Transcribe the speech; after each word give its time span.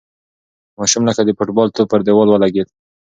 ماشوم 0.77 1.03
لکه 1.07 1.21
د 1.25 1.29
فوټبال 1.37 1.67
توپ 1.75 1.87
پر 1.91 1.99
دېوال 2.07 2.27
ولگېد. 2.29 2.67